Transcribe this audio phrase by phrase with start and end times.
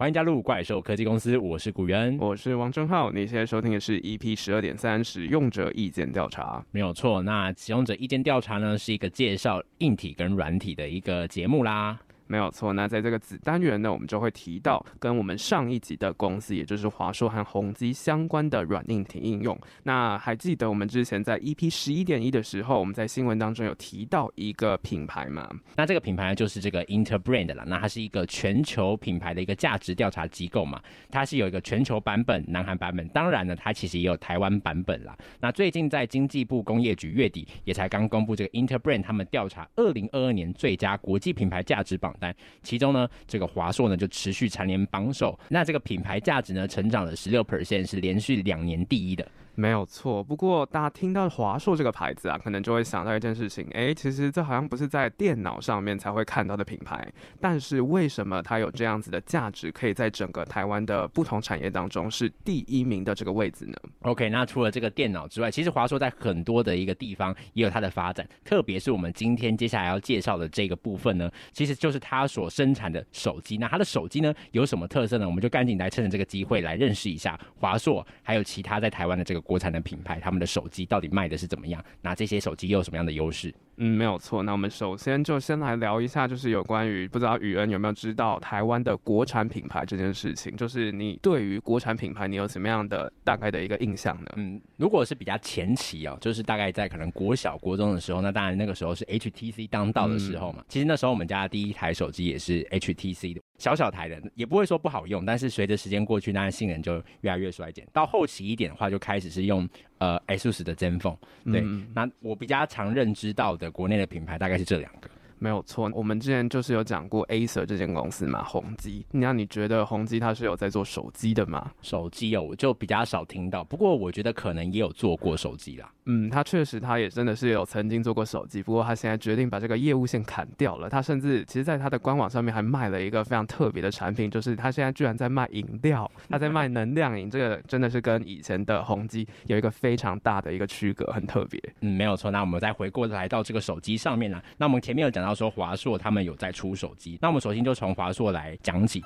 [0.00, 3.12] 欢迎加入怪兽科技公司，我是古元，我是王正浩。
[3.12, 7.20] 你现在收听的是 EP 十二点三使用者意见调查，没有错。
[7.20, 12.00] 那使用者意见调查呢，是一个介绍硬体跟软体的一个节目啦。
[12.30, 19.58] 没有错，那在这个子单元呢，我们就会提到跟我们上一集的公司，也就是华硕和宏基相关的软硬体应用。
[19.82, 25.50] 那还记得我们之前在 EP 十一点一的时候，我们在新闻当中有提到一个品牌吗？
[25.74, 27.64] 那这个品牌就是这个 Interbrand 啦。
[27.66, 35.18] 那它是一个全球品牌的一个价值调查机构嘛，它是有一个全球版本、南韩版本，当然呢，它其实也有台湾版本啦。
[35.40, 42.32] 那最近在经济部工业局月底也才刚公布这个 Interbrand 他们调查二零二二年最佳国际品牌价值榜单。
[42.62, 49.26] 其中呢，这个华硕呢就持续蝉联榜首，那这个品牌价值呢成长了十六 percent，是连续两年第一的。
[49.60, 57.06] 没有错，不过大家听到华硕这个牌子啊，可能就会想到一件事情，哎，其实这好像不是在电脑上面才会看到的品牌，
[57.38, 73.58] 但是为什么它有这样子的价值，可以在整个台湾的不同产业当中是第一名的这个位置呢？OK，那除了这个电脑之外，其实华硕在很多的一个地方也有它的发展，特别是我们今天接下来要介绍的这个部分呢，其实就是它所生产的手机。
[73.58, 75.26] 那它的手机呢有什么特色呢？
[75.26, 79.49] 我们就赶紧来趁着这个机会来认识一下华硕，还有其他在台湾的这个。
[79.50, 81.84] 国产的品牌，他们的手机到底卖的是怎么样？
[82.00, 83.52] 拿这些手机又有什么样的优势？
[83.82, 84.42] 嗯，没有错。
[84.42, 90.54] 那我们首先就先来聊一下，就是有关于不知道宇恩有没有知道台湾的国产品牌这件事情。
[90.54, 94.26] 就是你对于国产品牌，你有什么样的大概的一个印象呢？
[94.36, 100.58] 嗯，如果是比较前期哦，就是大概在可能国小、国中的时候，那当然那个时候是 HTC 当道的时候嘛。
[100.60, 103.40] 嗯、其实那时候我们家的第一台手机也是 HTC 的。
[103.56, 107.86] 小小台的也不会说不好用，但是随着时间过去，当然性能就越来越衰减。
[107.92, 109.68] 到后期一点的话，就开始是用
[110.00, 111.16] 呃 ASUS 的 ZenFone。
[111.44, 115.08] 对，嗯、那我比较常认知到的国内的品牌大概是这两个。
[115.40, 119.06] 没有错，我们之前就是有讲过 Acer 这间公司嘛，宏基。
[119.10, 121.72] 那你觉得宏基它是有在做手机的吗？
[121.80, 123.64] 手机哦，我就比较少听到。
[123.64, 125.90] 不过我觉得可能也有做过手机啦。
[126.04, 128.62] 嗯，他确实，他也真的是有曾经做过手机。
[128.62, 130.90] 不过他现在决定把这个业务线砍掉了。
[130.90, 137.30] 他甚至其实在他的官网上面还卖了一个非常特别的产品，就是他现在居然在卖饮料，他在卖能量饮。
[137.30, 141.58] 这个真的是跟以前的宏基有一个非常大的一个区隔，很特别。
[141.80, 142.30] 嗯，没有错。
[142.30, 144.42] 那我们再回过来到这个手机上面呢？
[144.58, 145.29] 那我们前面有讲到。
[145.34, 149.02] 说华硕他们有在出手机，那我们首先就从华硕来讲起。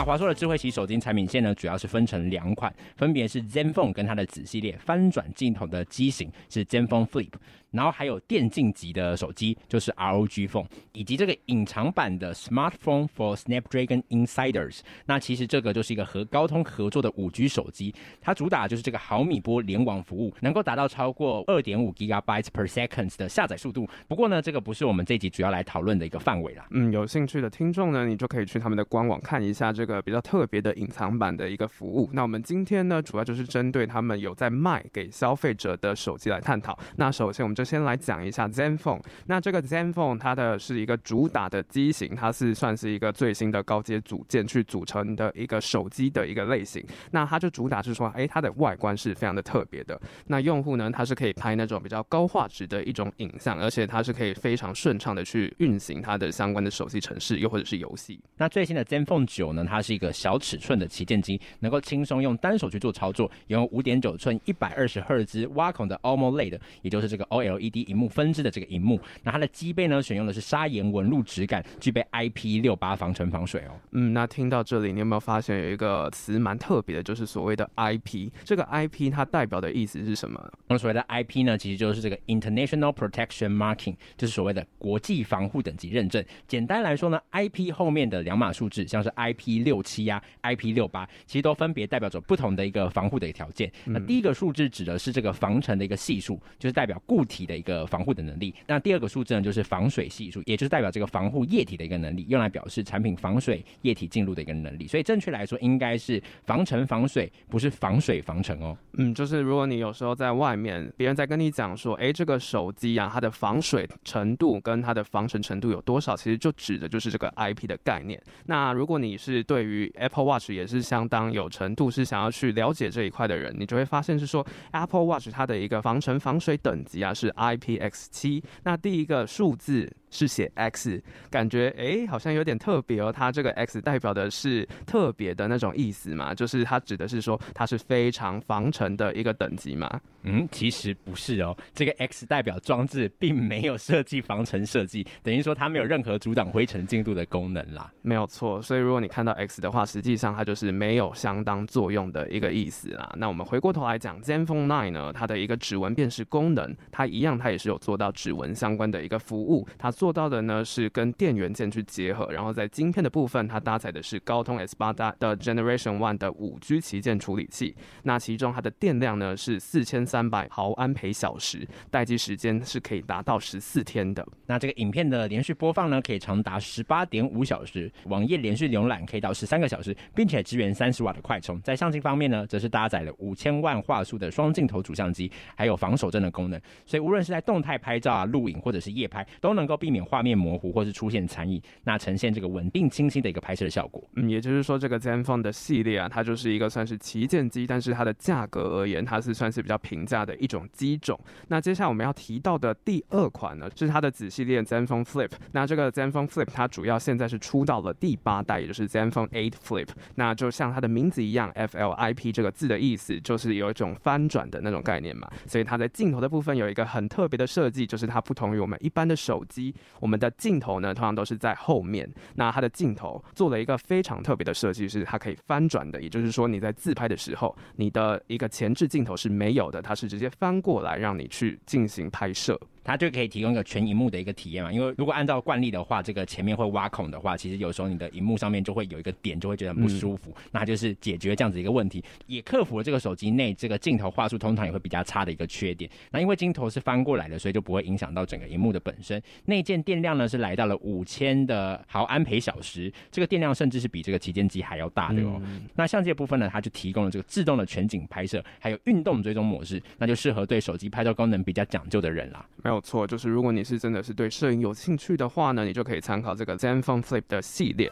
[0.00, 7.28] 那华硕的智慧型手机产品线呢，主要是分成两款，分别是 ZenFone 跟它的子系列翻转镜头的机型是 ZenFone Flip。
[7.70, 14.80] 然后还有电竞级的手机，就是 ROG Phone，以及这个隐藏版的 Smartphone for Snapdragon Insiders。
[15.06, 23.88] 那其实这个就是一个和高通合作的五 G 手机，它主打就是这个毫米波联网服务，能够达到超过二点五 Gigabytes per second 的下载速度。
[24.08, 26.66] 不过呢，这个不是我们这集主要来讨论的一个范围啦。
[26.70, 32.08] 嗯，有兴趣的听众呢，你就可以去他们的官网看一下这个个比较特别的隐藏版的一个服务。
[32.12, 36.78] 那我们今天呢，主要就是针对他们有在卖给消费者的手机来探讨。
[36.96, 39.00] 那首先我们就先来讲一下 ZenFone。
[39.26, 46.84] 那这个 ZenFone 它的是一个主打的机型，它是算是一个最新的高阶组件去组成的一个手机的一个类型。
[47.10, 50.00] 那它就主打是说，哎，它的外观是非常的特别的。
[50.26, 58.20] 那用户呢，它是可以拍那种比较高画质的一种影像，而且它是可以非常顺畅的去运行它的相关的手机程式，又或者是游戏。
[58.36, 67.70] 那最新的 ZenFone 9呢，它是一个小尺寸的旗舰机，能够轻松用单手去做操作，拥有五点九寸一百二十赫兹挖孔的 AMOLED，也就是这个 OLED。
[67.90, 73.72] 荧幕分支的这个荧幕，那它的机背呢，选用的是砂岩纹路质感，具备 IP 六八防尘防水哦。
[73.92, 78.30] 嗯，那听到这里，你有没有发现有一个词蛮特别的，就是所谓的 IP？
[78.44, 80.52] 这个 IP 它代表的意思是什么？
[80.68, 86.24] 那所谓的 IP 呢，其实就是这个 International Protection Marking，就是所谓的国际防护等级认证。
[86.46, 93.70] 简单来说呢，IP 后面的两码数字，像是 IP 六七呀、IP 六八，其实都分别代表着不同的一个防护的一个条件。
[93.86, 97.80] 嗯、那第一个数字指的是这个防尘的一个系数，就是代表固体的一个。
[97.90, 98.54] 防护的能力。
[98.68, 104.86] 那第二个数字呢，就是防水系数，也就是代表这个防护液体的一个能力，用来表示产品防水液体进入的一个能力。
[104.86, 108.76] 所以正确来说，应该是防尘防水，不是防水防尘哦。
[108.92, 118.20] 嗯，就是如果你有时候在外面，别人在跟你讲说，哎，这个手机啊，它的防水程度跟它的防尘程度有多少，其实就指的就是这个 IP 的概念。
[118.46, 127.80] 那如果你是对于 Apple Watch 也是相当有程度，是想要去了解这一块的人，你就会发现是说 Apple Watch 它的一个防尘防水等级啊是 IP。
[127.80, 133.10] X 七，那第一个数字是写 X，感觉诶好像有点特别哦。
[133.10, 140.00] 它这个 X 代表的是特别的那种意思嘛，就是它指的是说它是非常防尘的一个等级嘛。
[140.22, 147.90] 嗯，其实不是哦，这个 X 代表装置并没有设计防尘设计，等于说它没有任何阻挡灰尘进度的功能啦。
[148.02, 153.10] 没有错，所以如果你看到 X 的话，实际上它就是没有相当作用的一个意思啦。
[153.16, 159.66] 那我们回过头来讲，ZenFone 9呢，它的一个指纹辨识功能，它一样，它也是有做到指纹相关的一个服务。
[159.78, 167.74] 它做到的呢是跟电源键去结合，然后在晶片的部分，它搭载的是高通 S8 的 Generation One 的五 G 旗舰处理器。
[168.02, 174.26] 那其中它的电量呢是四千三百毫安培小时，待机时间是可以达到十四天的。
[174.46, 181.60] 那这个影片的连续播放呢，可以长达十八点五小时，网页连续浏览可以到十三个小时，并且支援三十瓦的快充。
[181.62, 186.60] 在相机方面呢，则是搭载了五千万画素的双镜头主相机，还有防手震的功能。
[186.84, 194.02] 所以无论是在动态拍照啊、录影或者是夜拍，都能够避免画面模糊或是出现残影，那呈现这个稳定清晰的一个拍摄效果。
[194.16, 200.36] 嗯，也就是说，这个 ZenFone 的系列啊，它就是一个算是旗舰机，但是它的价格而言，它是算是比较平价的。
[200.40, 201.20] 一种机种。
[201.48, 205.30] 那接下来我们要提到的第二款呢，是它的子系列 ZenFone Flip。
[205.52, 209.86] 那这个 ZenFone Flip 它主要现在是出到了第八代，也就是 ZenFone 用 eight Flip。
[210.14, 215.30] 那就像它的名字一样，FLIP 这个字的意思就是有一种翻转的那种概念嘛。
[215.46, 222.10] 所以它在镜头的部分有一个很特别的设计，就是它不同于我们一般的手机，我们的镜头呢通常都是在后面。
[222.36, 230.28] 那它的镜头做了一个非常特别的设计，是它可以翻转的，也就是说你在自拍的时候，你的一个前置镜头是没有的，它是直接。
[230.40, 232.58] 翻过来让你去进行拍摄。
[232.82, 240.30] 它就可以提供一个全荧幕的一个体验嘛，因为如果按照惯例的话，这个前面会挖孔的话，其实有时候你的荧幕上面就会有一个点，就会觉得很不舒服。
[240.30, 245.90] 嗯、那就是解决这样子一个问题，也克服了这个手机内这个镜头画素通常也会比较差的一个缺点。
[246.10, 249.22] 那因为镜头是翻过来的，所以就不会影响到整个荧幕的本身。
[249.44, 255.40] 内建电量呢是来到了五千的毫安培小时，这个电量甚至是比这个旗舰机还要大的哦。
[255.44, 262.44] 嗯、那相机的部分呢，它就提供了这个自动的全景拍摄，还有运动追踪模式，那就适合对手机拍照功能比较讲究的人啦。
[262.70, 263.50] 没有错，就是如果。
[263.50, 267.90] 你是真的是对摄影有兴趣的话呢，你就可以参考这个 ZenFone Flip 的系列。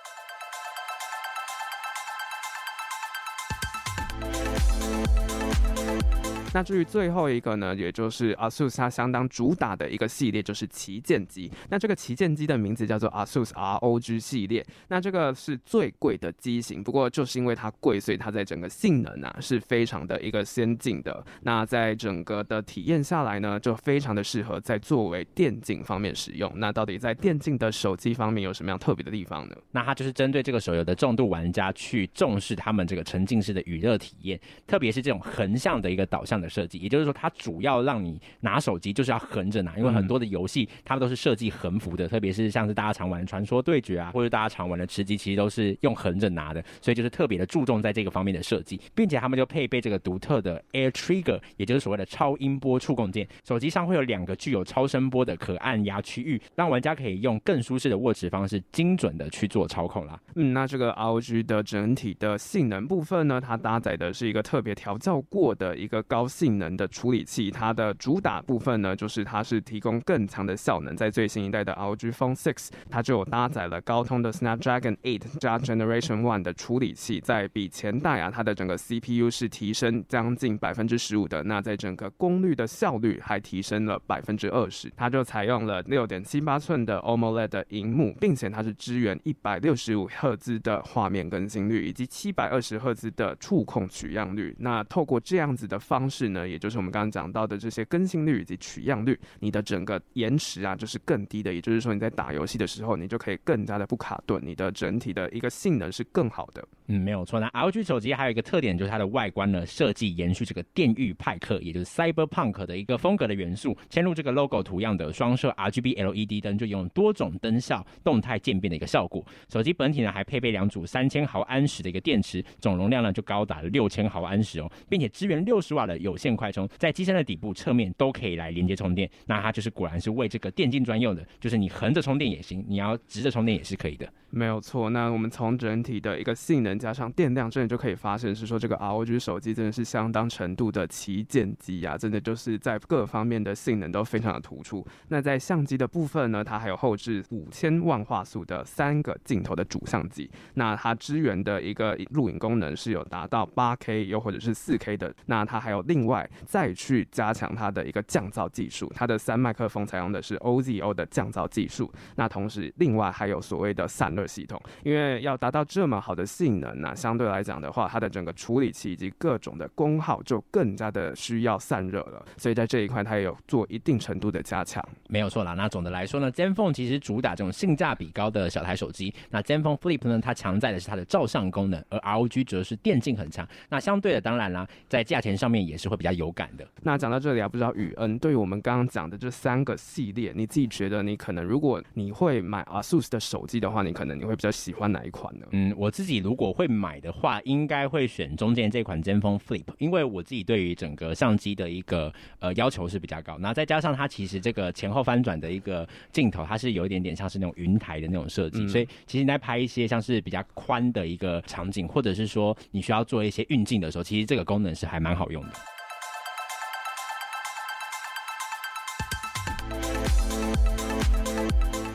[6.54, 11.50] 那至于最后一个呢，也就是 ASUS 它相当主打的一个系列，就是旗舰机。
[11.68, 14.64] 那这个旗舰机的名字叫做 ASUS ROG 系列。
[14.88, 21.24] 那这个是最贵的机型，不过就是因为它贵，所以它在整个性能啊是非常的一个先进的。
[21.42, 26.50] 那在整个的体验下来呢，就非常的适合在作为电竞方面使用。
[26.56, 29.56] 那到底在电竞的手机方面有什么样特别的地方呢？
[29.70, 60.20] 那它就是针对这个手游的重度玩家去重视他们这个沉浸式的娱乐体验，特别是这种横向的一个导向的设计，也就是说，它主要让你拿手机就是要横着拿，因为很多的游戏它们都是设计横幅的，特别是像是大家常玩的《传说对决》啊，或者大家常玩的吃鸡，其实都是用横着拿的，所以就是特别的注重在这个方面的设计，并且他们就配备这个独特的 Air Trigger，也就是所谓的超音波触控键，手机上会有两个具有超声波的可按压区域，让玩家可以用更舒适的握持方式，精准的去做操控啦。
[60.34, 70.94] 嗯，那这个 ROG 的整体的性能部分呢，它搭载的是一个特别调教过的一个高性能的处理器，它的主打部分呢，就是它是提供更强的效能。
[70.96, 81.42] 在最新一代的 ROG Phone 6，它就搭载了高通的 Snapdragon 8加 Generation One 的处理器，在比前代啊，它的整个 CPU 是提升将近百分之十五的。
[81.44, 84.92] 那在整个功率的效率还提升了百分之二十。
[84.96, 94.56] 它就采用了六点七八寸的 AMOLED 的荧幕，并且它是支援一百六十五赫兹的画面更新率，以及七百二十赫兹的触控取样率。
[94.58, 101.52] 那透过这样子的方式呢，也就是我们刚刚讲到的这些更新率以及取样率，你的整个延迟啊就是更低的。
[101.52, 106.66] 也就是说你在打游戏的时候，你就可以更加的不卡顿，你的整体的一个性能是更好的。
[106.90, 107.38] 嗯，没有错。
[107.38, 119.22] 那 LG 手机还有一个特点就是它的外观呢，设计延续这个电域派克，也就是 Cyberpunk 的一个风格的元素，嵌入这个 logo 图样的双色 RGB LED 灯，就用多种灯效动态渐变的一个效果。
[119.52, 129.08] 手机本体呢还配备两组三千毫安时的一个电池，总容量呢就高达了六千毫安时哦，并且支援六十瓦的有线快充，在机身的底部、侧面都可以来连接充电。
[129.26, 134.10] 那它就是果然是为这个电竞专用的，就是你横着充电也行，你要直着充电也是可以的。
[134.30, 134.90] 没有错。
[134.90, 144.86] 那我们从整体的一个性能加上电量，真的就可以发现是说这个 ROG 手机真的是相当程度的旗舰机啊，真的就是在各方面的性能都非常的突出。
[145.08, 155.14] 那在相机的部分呢，它还有后置五千万画素的三个镜头的主相机，那它支援的一个录影功能是有达到八 K 又或者是四 K 的。
[155.26, 161.92] 那它还有另外再去加强它的一个降噪技术，它的三麦克风采用的是 OZO 的降噪技术。
[162.16, 172.24] 那同时另外还有所谓的散热系统，因为要达到这么好的性能呢，相对来讲的话，它的整个处理器以及各种的功耗就更加的需要散热了。
[172.36, 174.82] 所以在这一块，它也有做一定程度的加强。
[175.08, 175.54] 没有错啦。
[175.54, 179.12] 那总的来说呢，ZenFone 其实主打这种性价比高的小台手机。
[179.30, 183.46] 那 ZenFone Flip 呢，它强在的是它的照相功能，而 ROG 则是电竞很强。
[183.68, 186.66] 那相对的，当然啦，在价钱上面也是会比较有感的。
[186.82, 195.46] 那讲到这里啊，不知道宇恩对于我们刚刚讲的这三个系列，你自己觉得你可能如果你会买 ASUS 的手机的话，你可能你会比较喜欢哪一款呢？
[195.52, 203.38] 嗯，我自己如果会买的话，应该会选中间这款 ZenFone Flip，因为我自己对于整个相机的一个呃要求是比较高。
[203.38, 215.77] 那再加上它其实这个前后翻转的一个镜头，它是有一点点像是那种云台的那种设计，嗯、所以其实你在拍一些像是比较宽的一个场景，或者是说你需要做一些运镜的时候，其实这个功能是还蛮好用的。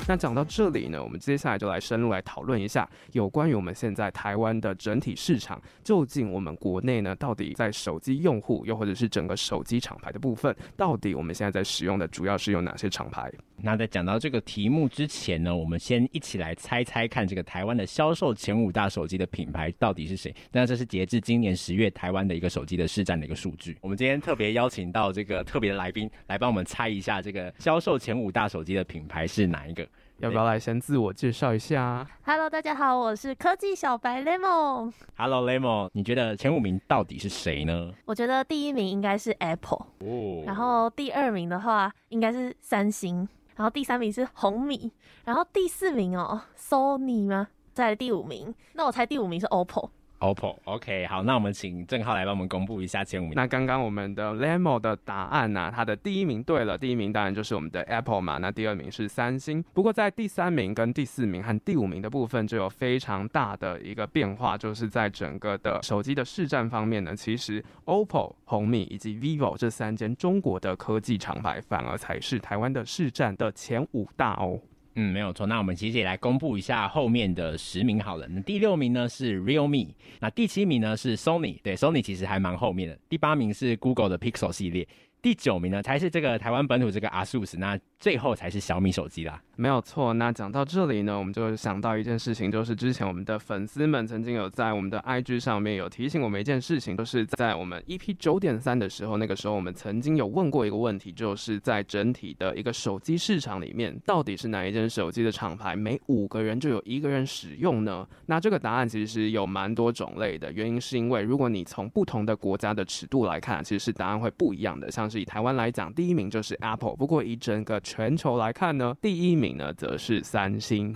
[0.06, 13.32] 那讲到这里呢，我们接下来就来深入来讨论一下有关于我们现在台湾的整体市场，究竟我们国内呢，到底在手机用户，又或者是整个手机厂牌的部分，到底我们现在在使用的主要是有哪些厂牌？
[13.56, 20.36] 那在讲到这个题目之前呢，我们先一起来猜猜看，这个台湾的销售前五大手机的品牌到底是谁？
[20.52, 23.78] 那这是截至今年十月台湾的一个手机的市占的一个数据。
[23.80, 29.88] 我们今天特别邀请到这个特别的来宾来帮我们猜一下，这个销售前五大手机的品牌是哪一个？
[30.18, 34.94] 要不要来先自我介绍一下？Hello，大家好，我是科技小白 Lemon。
[35.18, 37.92] Hello，Lemon，你觉得前五名到底是谁呢？
[38.06, 44.92] 我觉得第一名应该是 Apple，哦，然后第二名的话应该是三星，然后第三名是红米，
[45.26, 47.50] 然后第四名哦，Sony 吗？
[47.74, 49.90] 再来第五名，那我猜第五名是 OPPO。
[50.24, 53.34] OPPO，OK，好，那我们请郑浩来帮我们公布一下前五名。
[53.36, 55.72] 那刚刚我们的 Lemo 的答案呢、啊？
[55.76, 58.38] 他的第一名对了，第一名当然就是我们的 Apple 嘛。
[58.38, 59.62] 那第二名是三星。
[59.74, 74.58] 不过在第三名跟第四名和第五名的部分就有非常大的一个变化，就是在整个的手机的市占方面呢，其实 OPPO、红米以及 vivo 这三间中国的科技厂牌，反而才是台湾的市占的前五大哦。
[74.96, 75.48] 嗯，没有错。
[75.48, 78.28] 那我们其实也来公布一下后面的十名好了。
[78.28, 82.98] 那第六名呢是 Realme，那第七名呢是 Sony，对，Sony 其实还蛮后面的。
[83.10, 84.88] 第八名是 Google 的 Pixel 系列。
[85.24, 89.42] 第九名呢，才是这个台湾本土这个 ASUS，那最后才是小米手机啦。
[89.56, 90.12] 没有错。
[90.16, 108.06] 那讲到这里呢，我们就想到一件事情，就是之前我们的粉丝们曾经有在我们的 IG 上面有提醒我们一件事情，就是在我们 EP 九点三的时候，那个时候我们曾经有问过一个问题，就是在整体的一个手机市场里面，到底是哪一件手机的厂牌每五个人就有一个人使用呢？
[108.26, 115.10] 那这个答案其实有蛮多种类的，原因是因为如果你从不同的国家的尺度来看，其实是答案会不一样的，像。
[115.20, 116.96] 以台湾来讲，第一名就是 Apple。
[116.96, 120.96] 不过以整个全球来看呢，第一名呢则是三星。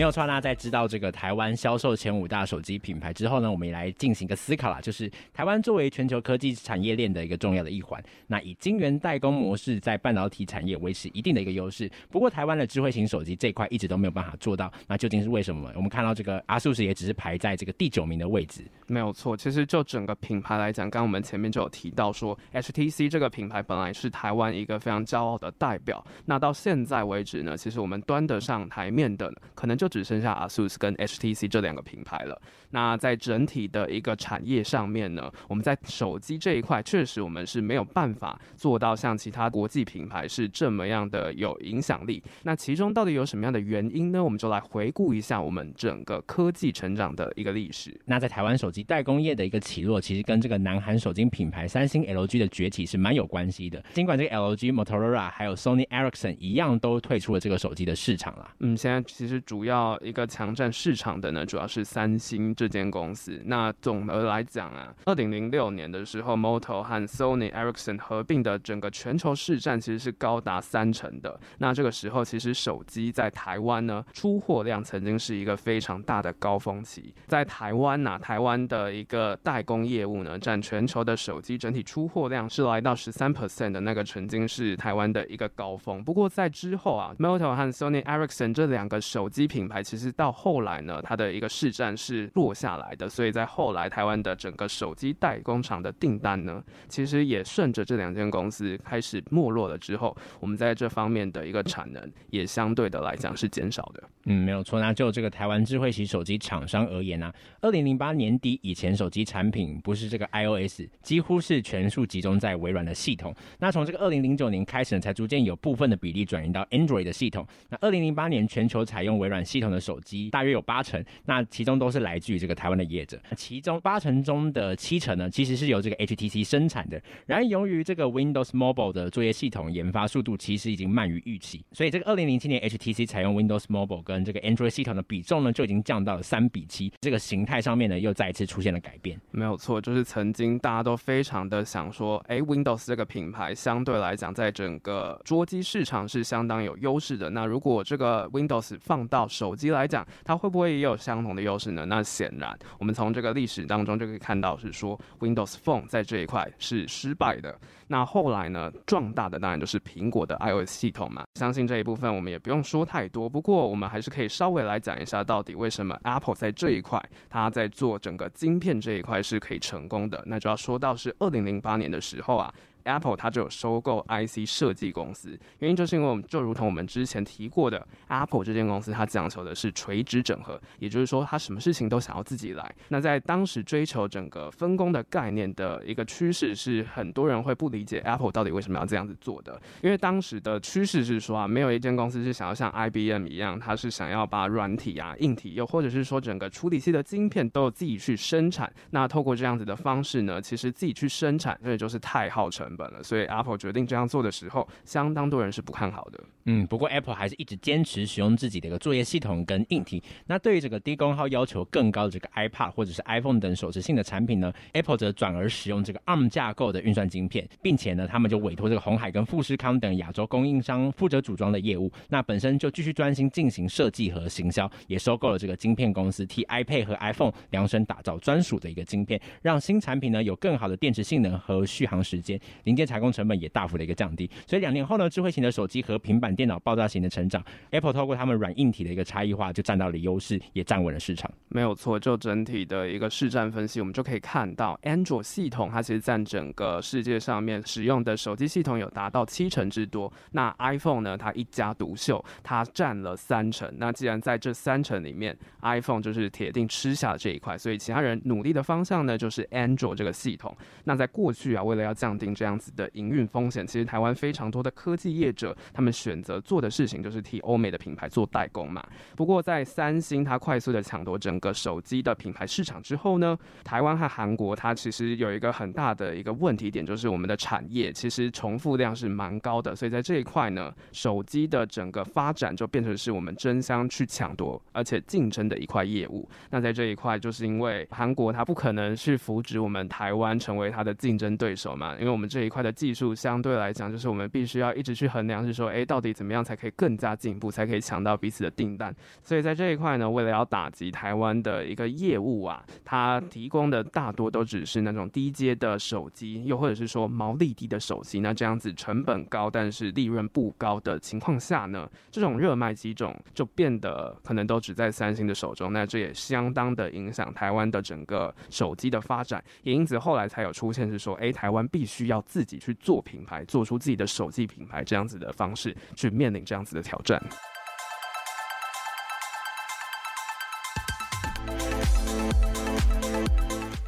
[0.00, 4.80] 没有错，那在知道这个台湾销售前五大手机品牌之后呢，我们也来进行一个思考啦。
[4.80, 11.86] 就是台湾作为全球科技产业链的一个重要的一环，那以晶圆代工模式在半导体产业维持一定的一个优势。
[12.08, 15.70] 不过台湾的智慧型手机这块一直都没有办法做到，那究竟是为什么？
[15.76, 18.64] 我们看到这个 ASUS 也只是排在这个第九名的位置。
[18.86, 26.02] 没有错，其实就整个品牌来讲，刚刚我们前面就有提到说，HTC 这个品牌本来是台湾一个非常骄傲的代表。
[26.24, 32.40] 那到现在为止呢，其实我们端得上台面的可能就只剩下 ASUS 跟 HTC 这两个品牌了。
[32.70, 42.22] 那在整体的一个产业上面呢，我们在手机这一块确实我们是没有办法做到像其他国际品牌是这么样的有影响力。
[42.44, 44.22] 那其中到底有什么样的原因呢？
[44.22, 48.00] 我们就来回顾一下我们整个科技成长的一个历史。
[48.04, 53.82] 那在台湾手机代工业的一个起落，其实跟这个南韩手机品牌三星、LG 的崛起是蛮有关系的。
[53.92, 58.48] 尽管这个 LG、Motorola 还有 Sony Ericsson 一样都退出了这个手机的市场了。
[58.60, 59.69] 嗯，现在其实主要。
[59.70, 63.40] 要一个强占市场的呢，主要是三星这间公司。
[63.46, 71.40] 那总的来讲啊，二零零六年的时候，Moto 和 Sony Ericsson 合并的整个全球市占其实是高达三成的。
[71.58, 77.14] 那这个时候，其实手机在台湾呢，出货量曾经是一个非常大的高峰期。
[77.26, 86.02] 在台湾呐、台湾的一个代工业务呢，占全球的手机整体出货量是来到十三 percent 的那个，曾经是台湾的一个高峰。
[86.02, 93.08] 不过在之后啊，Moto 和 Sony Ericsson 这两个手机品品牌，其实到后来呢，它的一个市占是落下来的。
[93.08, 104.02] 所以在后来，台湾的整个手机代工厂的订单呢，其实也顺着这两间公司开始没落了之后，我们在这方面的一个产能也相对的来讲是减少的。
[104.24, 104.80] 嗯，没有错。
[104.80, 113.34] 那就这个台湾智慧型手机厂商而言呢、啊，二零零八年底以前，手机产品不是这个 iOS，几乎是全数集中在微软的系统。
[113.58, 117.46] 那从这个二零零九年开始呢，才逐渐有部分的比例转移到 Android 的系统。
[117.68, 123.20] 那二零零八年全球采用微软系统的手机大约有八成，那其中都是来自于这个台湾的业者。
[123.36, 127.02] 其中八成中的七成呢，其实是由这个 HTC 生产的。
[127.26, 136.92] 然而由于这个 Windows Mobile 的作业系统研发速度其实已经慢于预期，所以这个二零零七年 HTC 采用 Windows Mobile 跟这个 Android 系统的比重呢，就已经降到了三比七。
[137.00, 139.20] 这个形态上面呢，又再一次出现了改变。
[139.32, 147.30] 没有错，就是曾经大家都非常的想说，哎，Windows 这个品牌相对来讲，在整个桌机市场是相当有优势的。
[147.30, 151.86] 那如果这个 Windows 放到手机来讲，它会不会也有相同的优势呢？
[151.86, 157.58] 那显然，我们从这个历史当中就可以看到，是说 Windows Phone 在这一块是失败的。
[157.88, 161.24] 那后来呢，壮大的当然就是苹果的 iOS 系统嘛。
[161.36, 163.26] 相信这一部分我们也不用说太多。
[163.26, 170.22] 不过我们还是可以稍微来讲一下，到底为什么 Apple 在这一块，它在做整个晶片这一块是可以成功的。
[170.26, 172.52] 那就要说到是二零零八年的时候啊。
[172.84, 182.74] Apple 它就有收购 IC 设计公司，原因就是因为我们就如同我们之前提过的，Apple 这间公司它讲求的是垂直整合，也就是说它什么事情都想要自己来。
[182.88, 198.72] 那在当时追求整个分工的概念的一个趋势，是很多人会不理解 Apple 到底为什么要这样子做的，因为当时的趋势是说啊，没有一间公司是想要像 IBM 一样，它是想要把软体啊、硬体，又或者是说整个处理器的晶片都有自己去生产。
[198.90, 206.20] 那透过这样子的方式呢，其实自己去生产，所以就是太耗成本了，所以 Apple 决定这样做的时候，相当多人是不看好的。
[206.46, 210.02] 嗯，不过 Apple 还是一直坚持使用自己的一个作业系统跟硬体。
[210.26, 221.92] 那对于这个低功耗要求更高的这个 iPad 或者是 iPhone 等手持性的产品呢，Apple 则转而使用这个 ARM 架构的运算晶片，并且呢，他们就委托这个红海跟富士康等亚洲供应商负责组装的业务。
[222.08, 241.30] 那本身就继续专心进行设计和行销，也收购了这个晶片公司，替 iPad 和 iPhone 量身打造专属的一个晶片，让新产品呢有更好的电池性能和续航时间，零件采工成本也大幅的一个降低，所以两年后呢，智慧型的手机和平板电脑爆炸型的成长，Apple 透过他们软硬体的一个差异化，就占到了优势，也站稳了市场。
[241.48, 250.12] 没有错，就整体的一个市占分析，我们就可以看到，Android 系统它其实占整个世界上面使用的手机系统有达到七成之多。
[250.32, 253.72] 那 iPhone 呢，它一家独秀，它占了三成。
[253.78, 260.56] 那既然在这三成里面，iPhone 就是铁定吃下这一块，所以其他人努力的方向呢，就是 Android 这个系统。
[260.84, 268.84] 那在过去啊，为了要降低这样样子的营运风险，其实台湾非常多的科技业者，他们选择做的事情就是替欧美的品牌做代工嘛。
[269.16, 286.28] 不过在三星它快速的抢夺整个手机的品牌市场之后呢，台湾和韩国它其实有一个很大的一个问题点，就是我们的产业其实重复量是蛮高的，所以在这一块呢，手机的整个发展就变成是我们争相去抢夺而且竞争的一块业务。
[286.50, 298.96] 那在这一块，就是因为韩国它不可能去扶植我们台湾成为它的竞争对手嘛，因为我们这这一块的技术相对来讲，就是我们必须要一直去衡量，是说，哎，到底怎么样才可以更加进步，才可以抢到彼此的订单。
[299.22, 308.20] 所以在这一块呢，为了要打击台湾的一个业务啊，它提供的大多都只是那种低阶的手机，又或者是说毛利低的手机。
[308.20, 315.74] 那这样子成本高，但是利润不高的情况下呢，这种热卖机种就变得可能都只在三星的手中。
[315.74, 327.20] 那这也相当的影响台湾的整个手机的发展，也因此后来才有出现是说，哎，台湾必须要自己去做品牌，做出自己的手机品牌这样子的方式去面临这样子的挑战。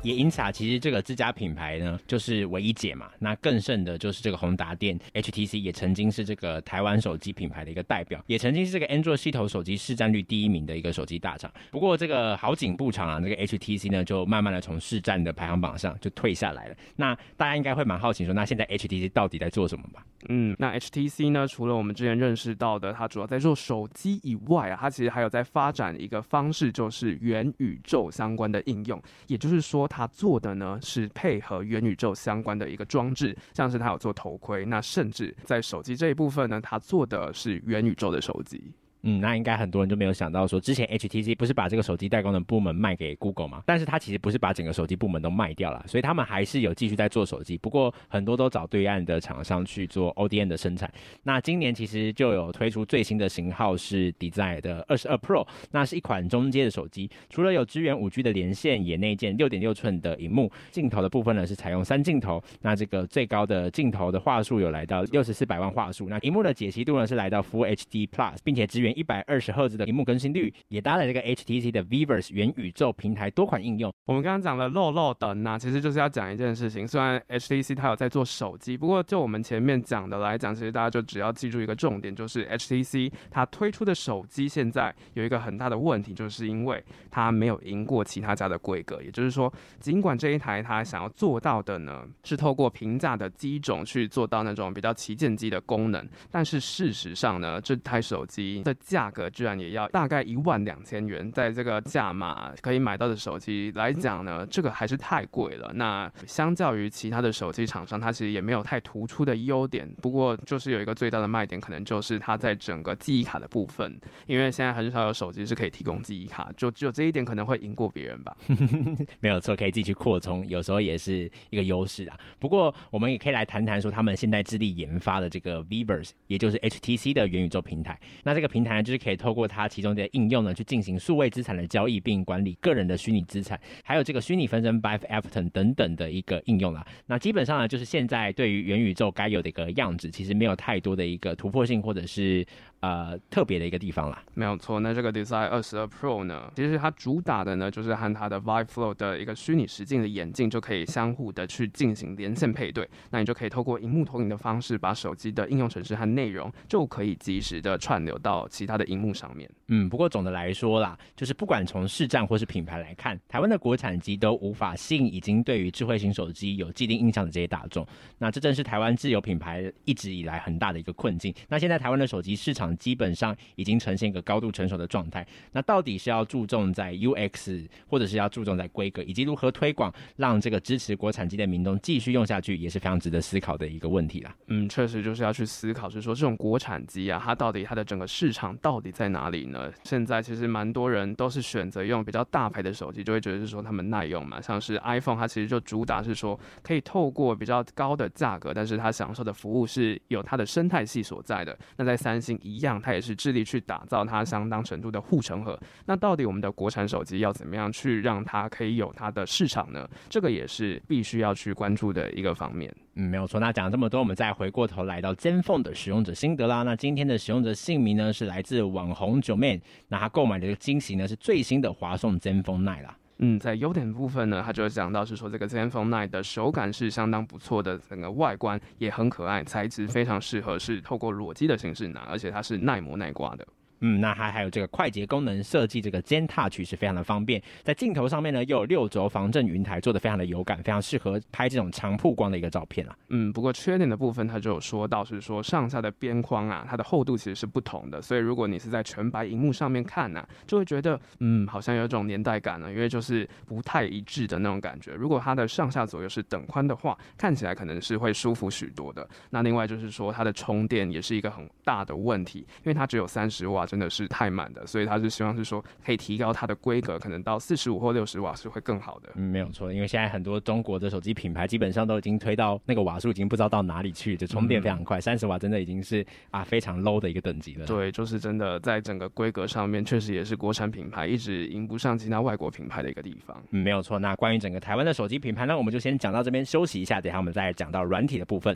[0.03, 3.09] 也因此啊，其实这个自家品牌呢，就是唯一解嘛。
[3.21, 11.51] 那更甚的就是这个宏达电 HTC 也曾经是这个台湾手机品牌的一个代表，也曾经是这个 Android 系统手机市占率第一名的一个手机大厂。
[11.71, 16.77] 不过这个好景不长啊，这个 HTC 呢就慢慢的从市占的排行榜上就退下来了。
[16.97, 20.05] 那大家应该会蛮好奇说，那现在 HTC 到底在做什么吧？
[20.29, 29.01] 嗯，那 HTC 呢，除了我们之前认识到的，它主要在做手机以外啊，它其实还有在发展一个方式，就是元宇宙相关的应用。
[29.27, 38.73] 也就是说，他做的呢是配合元宇宙相关的一个装置，像是他有做头盔，那甚至在手机这一部分呢，他做的是元宇宙的手机。
[39.05, 43.62] 嗯，那应该很多人就没有想到说，之前 HTC 不是把这个手机代工的部门卖给 Google 吗？
[43.67, 50.93] 但是它其实不是把整个手机部门都卖掉了，所以他们还是有继续在做手机，不过很多都找对岸的厂商去做 ODM 的生产。
[51.25, 73.93] 那今年其实就有推出最新的型号是 Design 的二十二 Pro，那是一款中阶的手机，除了有支援五 G 的连线，也内建六点六寸的荧幕，镜头的部分呢是采用三镜头，那这个最高的镜头的话术有来到六十四百万画素，那荧幕的解析度呢是来到 Full HD Plus，并且支援一百二十赫兹的屏幕更新率，也搭载这个 HTC 的 Viverse 元宇宙平台多款应用。
[74.05, 76.87] 我们刚刚讲了漏漏等啊，其实就是要讲一件事情。
[76.87, 89.03] 虽然 HTC 它有在做手机，不过就我们前面讲的来讲，其实大家就只要记住一个重点，就是 HTC 它推出的手机现在有一个很大的问题，就是因为它没有赢过其他家的规格。
[89.03, 99.31] 也就是说，尽管这一台它想要做到的呢，是透过平价的机种去做到那种比较旗舰机的功能，但是事实上呢，这台手机的价格。
[99.31, 105.73] 居然也要大概一万两千元，在这个价码可以买到的手机来讲呢，这个还是太贵了。
[105.75, 109.88] 那相较于其他的手机厂商，它其实也没有太突出的优点。
[110.03, 118.37] 不过就是有一个最大的卖点，可能就是它在整个记忆卡的部分，因为现在很少有手机是可以提供记忆卡，就只有这一点可能会赢过别人吧。
[119.21, 122.18] 没有错，可以继续扩充，有时候也是一个优势啊。
[122.38, 127.99] 不过我们也可以来谈谈说，他们现在致力研发的这个 Vivers，也就是 HTC 的元宇宙平台。
[128.23, 129.17] 那这个平台就是可以。
[129.23, 136.85] 透过它其中的应用呢，去进行数位资产的交易，并管理个人的虚拟资产，还有这个虚拟分身 Biffton 等等的一个应用啦。
[137.07, 142.45] 那基本上呢，就是现在对于元宇宙该有的一个样子，其实没有太多的一个突破性，或者是。
[142.83, 144.81] 呃，特别的一个地方啦，没有错。
[144.81, 152.88] 那这个 Design 二十二 Pro 呢，其实它主打的呢，就是和它的 Vive Flow 的一个虚拟实境的眼镜就可以相互的去进行连线配对。
[153.11, 159.49] 那你就可以透过荧幕投影的方式，把手机的应用程式和内容就可以及时的串流到其他的荧幕上面。
[159.68, 167.87] 嗯，不过总的来说啦，就是不管从市占或是品牌来看，台湾的国产机都无法吸引已经对于智慧型手机有既定印象的这些大众。
[168.18, 171.33] 那这正是台湾自有品牌一直以来很大的一个困境。
[171.49, 175.27] 那现在台湾的手机市场基本上已经呈现一个高度成熟的状态。
[175.53, 184.35] 那到底是要注重在 UX，或者是要注重在规格，以及如何推广，让这个支持国产机的民众继续用下去，也是非常值得思考的一个问题啦。
[184.49, 189.71] 嗯，确实就是要去思考，是说这种国产机啊，它到底它的整个市场到底在哪里呢？
[189.85, 194.41] 现在其实蛮多人都是选择用比较大牌的手机，就会觉得是说他们耐用嘛。
[194.41, 201.57] 像是 iPhone，它其实就主打是说可以透过比较高的价格，但是它享受的服务是有它的生态系所在的。
[201.77, 205.59] 那在三星一样，它也是致力去打造它相当程度的护城河。
[205.87, 209.88] 那到底我们的国产手机要怎么样去让它可以有它的市场呢？
[210.09, 212.75] 这个也是必须要去关注的一个方面。
[212.94, 213.40] 嗯，没有错。
[213.40, 216.62] 那讲了这么多，我们再回过头来到 ZenFone 的使用者心得啦。
[216.62, 222.96] 那今天的使用者姓名呢是来自网红九妹，那他购买的这个机型呢是最新的华硕 ZenFone 9啦。
[223.18, 233.46] 嗯，在优点部分呢，他就讲到是说这个 ZenFone 9的手感是相当不错的，整个外观也很可爱，材质非常适合是透过裸机的形式拿，而且它是耐磨耐刮的。
[233.83, 237.42] 嗯，那还还有这个快捷功能设计，这个 ZenTouch 是非常的方便。
[237.62, 242.97] 在镜头上面呢，又有六轴防震云台，做的非常的有感，非常适合拍这种长曝光的一个照片啊。
[243.09, 254.92] 嗯，不过缺点的部分，它就有说到是说上下的边框啊，它的厚度其实是不同的，所以如果你是在全白荧幕上面看呢、就会觉得嗯，好像有一种年代感呢，因为就是不太一致的那种感觉。
[254.92, 259.09] 如果它的上下左右是等宽的话，看起来可能是会舒服许多的。
[259.31, 263.66] 那另外就是说它的充电也是一个很大的问题，因为它只有三十瓦。
[263.73, 269.09] 真的是太满的，所以他是希望是说可以提高它的规格，可能到四十五或六十瓦是会更好的。
[269.15, 277.65] 嗯，没有错，因为现在很多中国的手机品牌基本上都已经推到那个瓦数已经不知道到哪里去，就充电非常快，三十瓦真的已经是啊非常 low 的一个等级了。
[277.65, 283.43] 对，就是真的在整个规格上面，确实也是国产品牌一直赢不上其他外国品牌的一个地方。
[283.53, 283.99] 嗯，没有错。
[283.99, 288.55] 那关于整个台湾的手机品牌呢，我们就先讲到这边休息一下，等下我们再讲到软体的部分。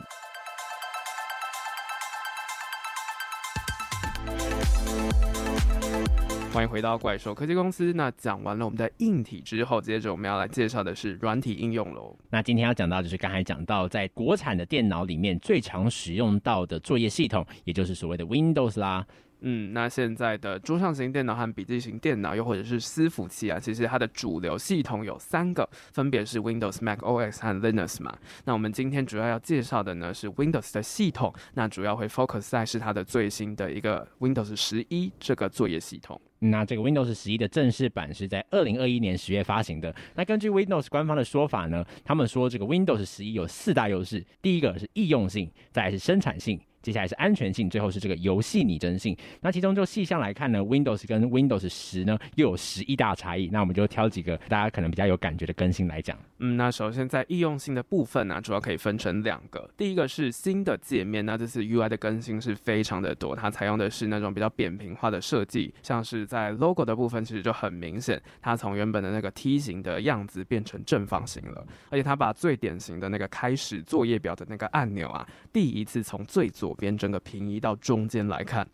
[6.53, 7.93] 欢迎回到怪兽科技公司。
[7.93, 12.17] 那讲完了我们的硬体之后，接着我们要来介绍的是软体应用喽。
[12.31, 19.07] 那今天要讲到就是刚才讲到，在国产的电脑里面最常使用到的作业系统，也就是所谓的 Windows 啦。
[19.41, 28.17] 嗯，那现在的桌上型电脑和笔记型电脑，又或者是伺服器啊，其实它的主流系统有三个，分别是 Windows、Mac OS 和 Linux 嘛。
[28.45, 36.21] 那我们今天主要要介绍的呢是 Windows 的系统，那主要会 focus 在是它的最新的一个 Windows 十一这个作业系统。
[36.39, 39.95] 那这个 Windows 十一的正式版是在二零二一年十月发行的。
[40.15, 46.61] 那根据 Windows 官方的说法呢，他们说这个 Windows 十一有四大优势，第一个是易用性，再是生产性。
[46.87, 49.17] 接下来是安全性，最后是这个游戏拟真性。
[49.41, 53.49] 那其中就细项来看呢，Windows 跟 Windows 十呢又有十一大差异。
[53.49, 56.17] 那我们就挑几个大家可能比较有感觉的更新来讲。
[56.39, 59.69] 嗯，那首先在易用性的部分呢、主要可以分成两个。
[59.77, 71.67] 第一个是新的界面，那这次 UI 的更新是非常的多，它采用的是那种比较扁平化的设计，像是在 Logo 的部分其实就很明显，它从原本的那个梯形的样子变成正方形了。
[71.91, 78.67] 而且它把最典型的那个开始作业表的那个按钮啊，第一次从最左边整个平移到中间来看，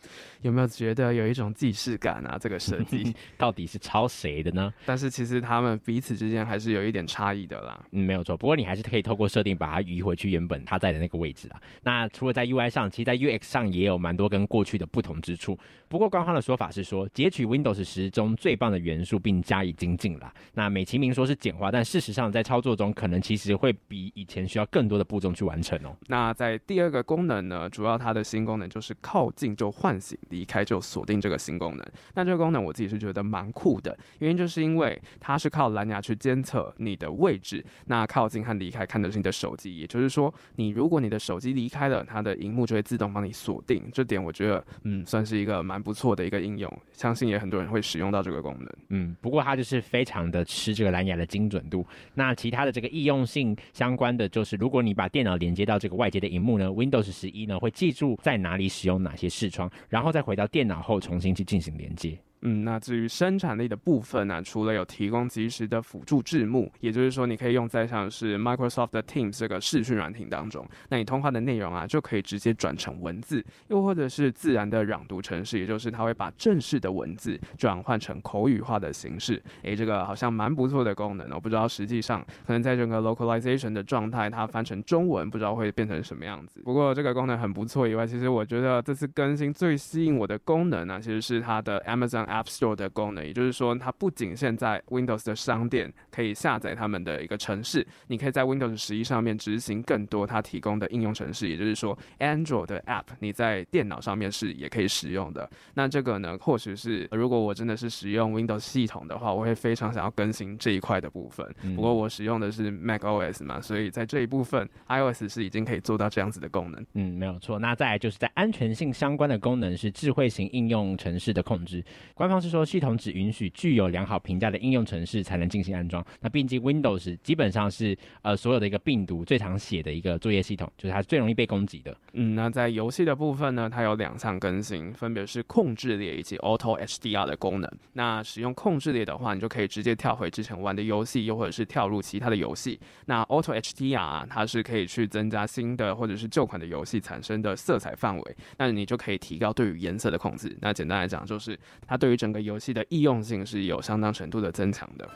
[0.43, 2.39] 有没有觉得有一种既视感啊？
[2.39, 4.73] 这个设计 到底是抄谁的呢？
[4.85, 7.83] 但是其实他们彼此之间还是有一点差异的啦。
[7.93, 8.37] 嗯，没有错。
[8.37, 11.61] 不过你还是可以透过设定把它移回去原本它在的那个位置啊。
[11.83, 15.59] 那除了在 UI 上，其实在 UX 上也有蛮多跟过去的不同之处。
[15.89, 20.33] 不过官方的说法是说，截取 Windows 十中最棒的元素并加以精进啦。
[20.55, 25.95] 那美其名说是简化，但事实上在操作中可能其实会比以前需要更多的步骤去完成哦。
[26.09, 31.87] 那在第二个功能呢，主要它的新功能就是靠近就唤醒，离开就锁定这个新功能。
[32.15, 43.83] 那这个功能我自己是觉得蛮酷的，原因就是因为它是靠蓝牙去监测你的位置，那靠近和离开看的是你的手机，也就是说，你如果你的手机离开了，它的荧幕就会自动帮你锁定。
[43.93, 48.69] 这点我觉得，嗯，算是一个蛮不错的一个应用，相信也很多人会使用到这个功能。
[48.89, 51.87] 嗯，不过它就是非常的吃这个蓝牙的精准度。
[52.15, 62.17] 那其他的这个易用性相关的，就是如果你把电脑连接到这个外接的荧幕呢，Windows 十一呢会记住在哪里使用哪些视窗，然后再回到电脑后重新去进行连接。
[62.43, 79.41] 嗯，那至于生产力的部分呢、除了有提供即时的辅助字幕，也就是说你可以用在像是 Microsoft 的 Teams 这个视讯软体当中，那你通话的内容啊就可以直接转成文字，又或者是自然的朗读程式，也就是它会把正式的文字转换成口语化的形式。
[79.63, 86.61] 诶，这个好像蛮不错的功能，我不知道实际上可能在整个 localization 的状态，它翻成中文不知道会变成什么样子。
[86.65, 105.49] 不过这个功能很不错以外，其实我觉得这次更新最吸引我的功能呢、其实是它的 Amazon App Store 的功能，也就是说，它不仅限在 Windows 的商店可以下载他们的一个程式，你可以在 Windows 十一上面执行更多它提供的应用程式，也就是说，Android 的 App 你在电脑上面是也可以使用的。
[105.75, 111.47] 那这个呢，或许是如果我真的是使用 Windows 系统的话，我会非常想要更新这一块的部分。
[111.77, 116.85] 不过我使用的是 Mac OS 嘛，所以在这一部分 iOS 是已经可以做到这样子的功能。
[116.95, 117.59] 嗯，没有错。
[117.59, 122.63] 那再来就是在安全性相关的功能是智慧型应用程式的控制，官方是说。
[122.73, 126.02] 系统只允许具有良好评价的应用程式才能进行安装。
[126.21, 131.97] 那毕竟 Windows 基本上是呃所有的一个病毒最常写的一个作业系统，就是它最容易被攻击的。
[132.13, 137.71] 嗯，那在游戏的部分呢，它有两项更新，分别是控制列以及 Auto HDR 的功能。
[137.95, 142.79] 那使用控制列的话，你就可以直接跳回之前玩的游戏，又或者是跳入其他的游戏。
[143.07, 150.57] 那 Auto HDR，它是可以去增加新的或者是旧款的游戏产生的色彩范围，那你就可以提高对于颜色的控制。
[150.61, 155.09] 那简单来讲，就是它对于整个游戏的易用性是有相当程度的增强的。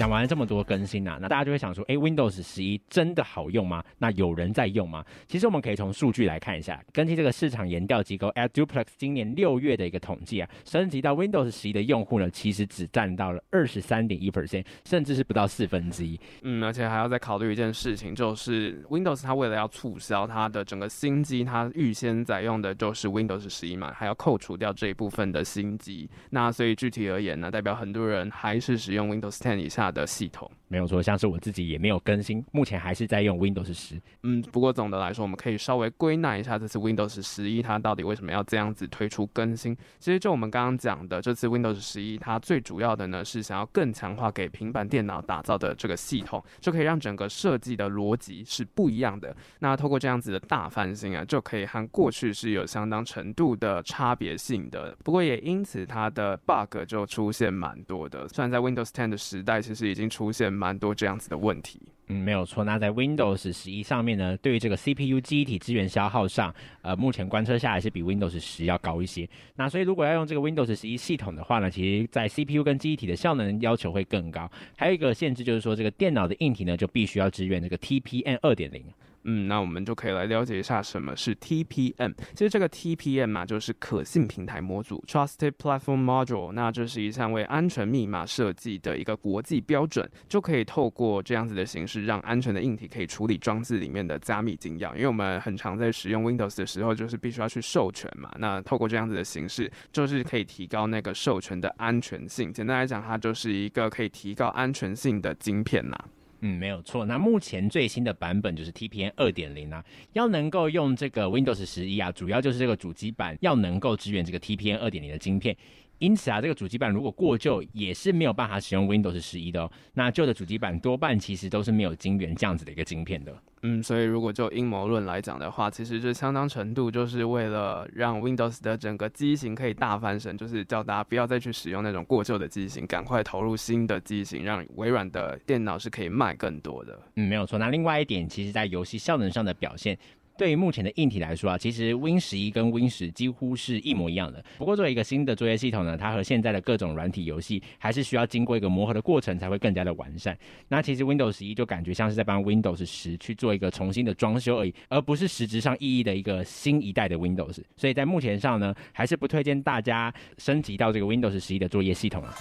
[0.00, 3.84] 讲完了这么多更新啊，那大家就会想说，诶，Windows 十一真的好用吗？
[3.98, 5.04] 那有人在用吗？
[5.28, 16.18] 其实我们可以从数据来看一下，根据这个市场研调机构 AdDuplex 今年六月的一个统计啊，升级到 Windows 十一的用户呢，其实只占到了二十三点一 percent，甚至是不到四分之一。
[16.44, 26.08] 嗯，而且还要再考虑一件事情，就是 Windows 它为了要促销它的整个新机，它预先在用的就是 Windows 十一嘛，还要扣除掉这一部分的新机。
[26.30, 30.50] 那所以具体而言呢，代表很多人还是使用 Windows 10以下的系统。
[30.70, 34.00] 没有错，像是我自己也没有更新，目前还是在用 Windows 十。
[34.22, 39.76] 嗯，不过总的来说，我们可以稍微归纳一下这次 Windows 十一它到底为什么要这样子推出更新。
[39.98, 49.36] 其实就我们刚刚讲的，这次 Windows 十一它最主要的呢是想要更强化给平板电脑打造的这个系统，就可以让整个设计的逻辑是不一样的。
[49.58, 54.96] 那透过这样子的大翻新啊，就可以和过去是有相当程度的差别性的。
[55.02, 58.28] 不过也因此它的 bug 就出现蛮多的。
[58.28, 61.80] 虽然在 Windows 10的时代，其实已经出现蛮多这样子的问题。
[62.08, 62.64] 嗯，没有错。
[62.64, 69.26] 那在 Windows 十一上面呢，对于这个 CPU 记忆体资源消耗上，呃，目前观测下来是比 Windows 十要高一些。
[69.56, 74.50] 那所以如果要用这个 Windows 十一系统的话呢，其实在 CPU 跟记忆体的效能要求会更高。
[74.76, 78.84] 还有一个限制就是说，这个电脑的硬体呢就必须要支援这个 TPM 二点零。
[79.24, 82.14] 嗯，那我们就可以来了解一下什么是 TPM。
[82.32, 86.52] 其实这个 TPM 嘛，就是可信平台模组 （Trusted Platform Module）。
[86.52, 94.94] 那这是一项为安全密码设计的一个国际标准，就可以透过这样子的形式，让安全的硬体可以处理装置里面的加密金钥。
[94.94, 98.30] 因为我们很常在使用 Windows 的时候，就是必须要去授权嘛。
[98.38, 102.50] 那透过这样子的形式，就是可以提高那个授权的安全性。
[102.50, 105.98] 简单来讲，它就是一个可以提高安全性的晶片呐。
[106.40, 107.04] 嗯，没有错。
[107.04, 115.56] 那目前最新的版本就是 TPN 二点零啊，要能够用这个 Windows 十一啊，主要就是这个主机板要能够支援这个 TPN 二点零的晶片。
[116.00, 119.70] 因此啊，这个主机板如果过旧，也是没有办法使用 Windows 十一的哦。
[119.92, 123.34] 那旧的主机板多半其实都是没有晶圆这样子的一个晶片的。
[123.62, 136.98] 嗯，所以如果就阴谋论来讲的话，其实这相当程度就是为了让 Windows 的整个机型可以大翻身，就是叫大家不要再去使用那种过旧的机型，赶快投入新的机型，让微软的电脑是可以卖更多的。
[137.16, 137.58] 嗯，没有错。
[137.58, 139.98] 那另外一点，其实在游戏效能上的表现。
[140.40, 144.42] 对于目前的硬体来说啊，其实 Win 十一跟 Win 十几乎是一模一样的。
[144.56, 150.34] 不过作为一个新的作业系统呢，它和现在的各种软体游戏还是需要经过一个磨合的过程，才会更加的完善。
[150.68, 157.62] 那其实 Windows 十一就感觉像是在帮 Windows 十去做一个重新的装修而已，而不是实质上意义的一个新一代的 Windows。
[157.76, 162.34] 所以在目前上呢，还是不推荐大家升级到这个 Windows 十一的作业系统啊。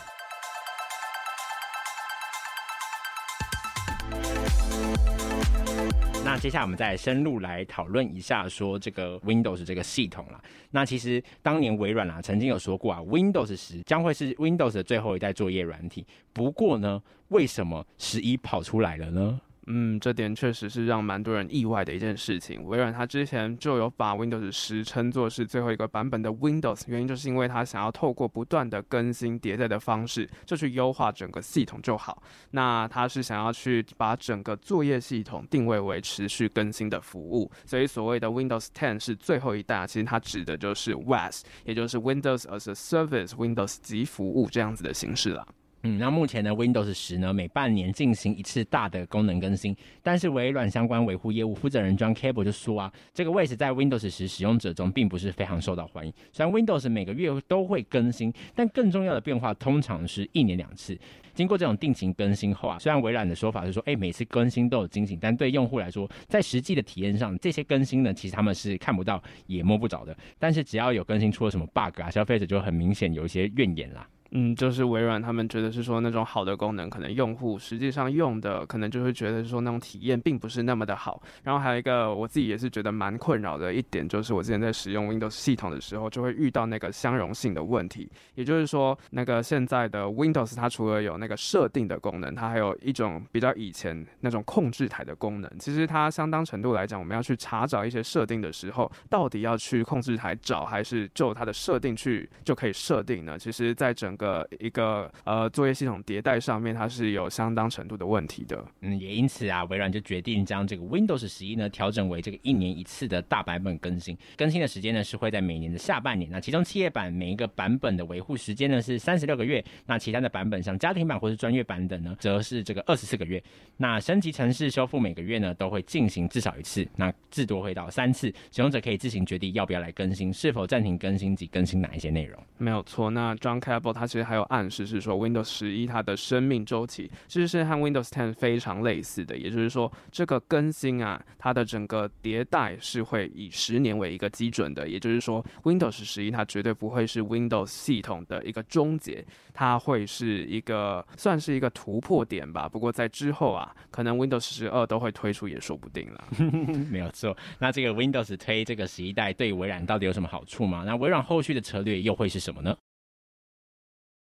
[6.30, 10.40] 那接下来我们再深入来讨论一下，说这个 Windows 这个系统啦。
[10.70, 16.06] 那其实当年微软啊曾经有说过啊，Windows 十将会是 Windows 的最后一代作业软体。
[16.32, 19.42] 不过呢，为什么十一跑出来了呢？
[19.72, 22.66] 嗯，这点确实是让蛮多人意外的一件事情。
[22.66, 32.24] 微软它之前就有把 Windows 十称作是最后一个版本的 Windows，原因就是因为它想要透过不断的更新迭代的方式，就去优化整个系统就好。
[32.50, 45.46] 那它是想要去把整个作业系统定位为持续更新的服务，所以所谓的 Windows 10是最后一代，其实它指的就是 WAS，也就是 Windows as a Service，Windows 即服务这样子的形式啦。
[45.84, 56.12] 嗯，那目前的 Windows 十呢，每半年进行一次大的功能更新，但是微软相关维护业务负责人 John Cable 就说啊，这个位置在 Windows 十使用者中并不是非常受到欢迎。
[56.34, 61.00] 虽然 Windows 每个月都会更新，但更重要的变化通常是一年两次。
[61.34, 70.14] 经过这种定期更新后啊，虽然微软的说法是说，哎，每次更新都有惊喜，但对用户来说，在实际的体验上，这些更新呢，其实他们是看不到也摸不着的。
[70.38, 74.06] 但是只要有更新出了什么 bug 啊，消费者就很明显有一些怨言啦。
[74.32, 81.22] 嗯，就是微软他们觉得是说那种好的功能，可能用户实际上用的可能就会觉得说那种体验并不是那么的好。
[81.44, 88.08] 然后还有一个我自己也是觉得蛮困扰的一点，就是我之前在使用 Windows 系统的时候，就会遇到那个相容性的问题。
[88.36, 95.52] 也就是说，那个现在的 Windows 它除了有那个设定的功能，它还有一种比较以前那种控制台的功能。
[95.58, 103.40] 其实它相当程度来讲，我们要去查找一些设定的时候，到底要去控制台找，还是就它的设定去就可以设定呢？
[103.40, 108.64] 其实，在整个一个呃作业系统迭代上面，它是有相当程度的问题的。
[108.82, 114.16] 嗯，也因此啊，微软就决定将这个 Windows 十一呢调整为这个一年一次的大版本更新。
[114.38, 116.30] 更新的时间呢是会在每年的下半年。
[116.30, 123.42] 那其中企业版每一个版本的维护时间呢是三十六个月，那其他的版本像家庭版或是专业版等呢，则是这个二十四个月。
[123.78, 128.34] 那升级程式修复每个月呢都会进行至少一次，那至多会到三次。
[128.52, 132.38] 使用者可以自行决定要不要来更新，是否暂停更新及更新哪一些内容。
[132.58, 133.10] 没有错。
[133.10, 134.46] 那 John Cable 他其实还有。
[134.50, 152.68] 暗示是说，Windows 十一它的生命周期其实是和 Windows 10非常类似的，也就是说，这个更新啊，它的整个迭代是会以十年为一个基准的，也就是说，Windows 十一它绝对不会是 Windows 系统的一个终结，它会是一个算是一个突破点吧。
[152.68, 156.28] 不过在之后啊，可能 Windows 十二都会推出也说不定了。
[156.90, 160.84] 没有错，那这个 Windows 推这个十一代对微软到底有什么好处吗？
[160.88, 162.76] 那微软后续的策略又会是什么呢？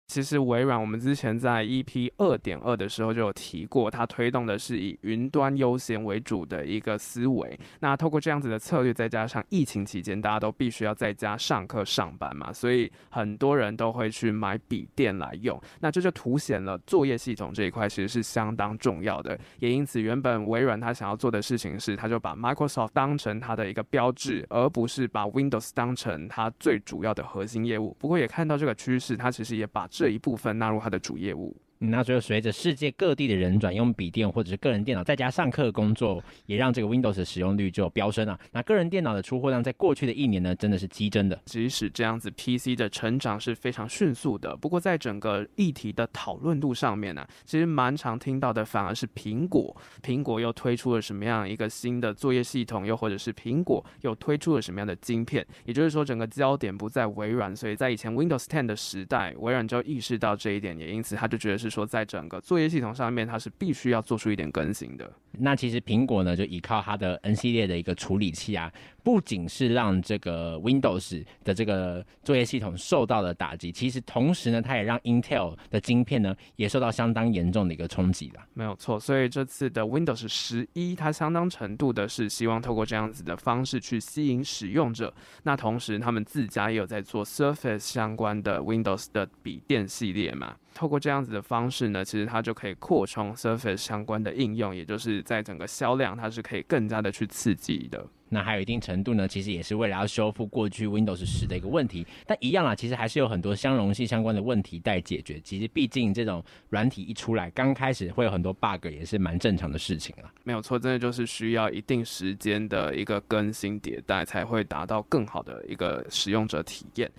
[0.09, 7.61] 其实微软，我们之前在 EP 二点二的时候就有提过，它推动的是以云端优先为主的一个思维。
[7.81, 15.61] 那透过这样子的策略，再加上疫情期间大家都必须要在家上课上班嘛，所以很多人都会去买笔电来用。
[15.79, 19.39] 那这就凸显了作业系统这一块其实是相当重要的。
[19.59, 27.95] 也因此，原本微软它想要做的事情是，它就把 Microsoft 当成它的一个标志，而不是把 Windows 当成它最主要的核心业务。
[28.01, 31.57] 不过也看到这个趋势，它其实也把这一部分纳入它的主业务。
[31.81, 38.37] 那所以随着世界各地的人转用笔电或者是个人电脑在家上课工作，也让这个 Windows 的使用率就飙升了。
[38.51, 41.41] 那个人电脑的出货量在过去的一年呢，真的是激增的。
[41.45, 44.57] 即使这样子，PC 的成长是非常迅速的。
[44.57, 49.77] 不过在整个议题的讨论度上面呢、其实蛮常听到的反而是苹果。
[50.03, 55.47] 苹果又推出了什么样一个新的作业系统，又或者是苹果又推出了什么样的晶片？
[55.65, 61.68] 也就是说，整个焦点不在微软，所以在以前 Windows 10的时代，微软就意识到这一点，也因此他就觉得是。
[61.69, 65.11] 说在整个作业系统上面，它是必须要做出一点更新的。
[65.41, 68.73] 那其实苹果呢，就依靠它的 N 系列的一个处理器啊，
[69.05, 78.43] 不仅是让这个 Windows 的这个作业系统受到了打击，其实同时呢，它也让 Intel 的晶片呢也受到相当严重的一个冲击了。
[78.55, 85.15] 没有错，所以这次的 Windows 十一，它相当程度的是希望透过这样子的方式去吸引使用者。
[85.45, 90.57] 那同时，他们自家也有在做 Surface 相关的 Windows 的笔电系列嘛。
[90.79, 98.07] 透过这样子的方式呢，其实它就可以扩充 Surface 相关的应用，也就是在整个销量，它是可以更加的去刺激的。
[98.29, 102.07] 那还有一定程度呢，其实也是为了要修复过去 Windows 十的一个问题。
[102.27, 105.41] 但一样啊，其实还是有很多相容性相关的问题待解决。
[105.41, 110.31] 其实毕竟这种软体一出来，刚开始会有很多 bug，也是蛮正常的事情了。
[110.45, 117.11] 没有错，真的就是需要一定时间的一个更新迭代，才会达到更好的一个使用者体验。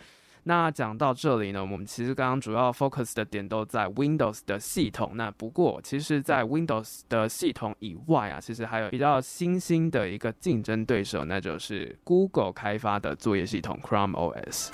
[0.50, 5.12] 那讲到这里呢，我们其实刚刚主要 focus 的点都在 Windows 的系统。
[5.14, 14.72] 那不过，其实，在 Windows 的系统以外啊，其实还有比较新兴的一个竞争对手，那就是 Google 开发的作业系统 Chrome OS。